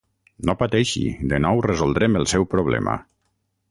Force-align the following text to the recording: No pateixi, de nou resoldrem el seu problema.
No 0.49 0.55
pateixi, 0.61 1.03
de 1.33 1.41
nou 1.47 1.63
resoldrem 1.69 2.21
el 2.23 2.29
seu 2.35 2.49
problema. 2.57 3.01